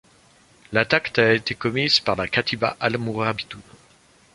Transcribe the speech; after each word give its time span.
L'attaque 0.71 1.19
a 1.19 1.31
été 1.31 1.53
commise 1.53 1.99
par 1.99 2.15
la 2.15 2.27
katiba 2.27 2.75
Al-Mourabitoune. 2.79 3.61